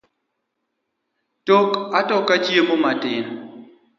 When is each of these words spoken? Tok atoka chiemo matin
Tok 1.45 1.69
atoka 1.99 2.33
chiemo 2.45 2.75
matin 2.83 3.25